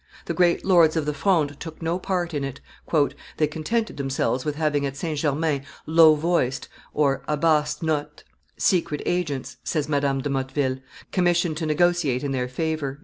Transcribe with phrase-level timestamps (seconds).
[0.25, 2.59] the great lords of the Fronde took no part in it;
[3.37, 5.19] "they contented themselves with having at St.
[5.19, 8.23] Germain low voiced (a basses notes)
[8.57, 10.79] secret agents," says Madame de Motteville,
[11.11, 12.99] "commissioned to negotiate in their favor."